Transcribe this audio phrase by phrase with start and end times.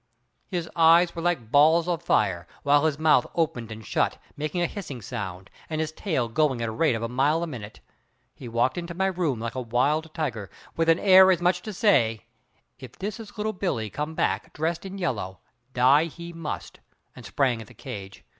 [0.47, 4.65] His eyes were like balls of fire, while his mouth opened and shut making a
[4.65, 7.81] hissing sound, and his tail going at the rate of a mile a minute.
[8.33, 11.61] He walked into my room like a wild tiger, with an air as much as
[11.61, 12.25] to say,
[12.79, 15.39] "If this is Little Billie come back dressed in yellow,
[15.75, 16.79] die he must,"
[17.15, 18.23] and sprang at the cage.